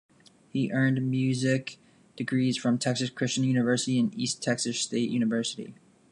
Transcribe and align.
He 0.49 0.71
earned 0.71 1.07
music 1.07 1.77
degrees 2.15 2.57
from 2.57 2.79
Texas 2.79 3.11
Christian 3.11 3.43
University 3.43 3.99
and 3.99 4.11
East 4.17 4.41
Texas 4.41 4.79
State 4.79 5.11
University. 5.11 5.75